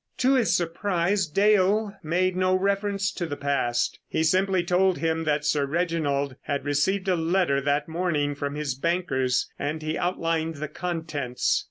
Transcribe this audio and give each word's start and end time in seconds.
To 0.17 0.33
his 0.33 0.55
surprise 0.57 1.27
Dale 1.27 1.93
made 2.01 2.35
no 2.35 2.55
reference 2.55 3.11
to 3.11 3.27
the 3.27 3.37
past. 3.37 3.99
He 4.07 4.23
simply 4.23 4.63
told 4.63 4.97
him 4.97 5.25
that 5.25 5.45
Sir 5.45 5.67
Reginald 5.67 6.35
had 6.41 6.65
received 6.65 7.07
a 7.07 7.15
letter 7.15 7.61
that 7.61 7.87
morning 7.87 8.33
from 8.33 8.55
his 8.55 8.73
bankers, 8.73 9.47
and 9.59 9.83
he 9.83 9.99
outlined 9.99 10.55
the 10.55 10.69
contents. 10.69 11.59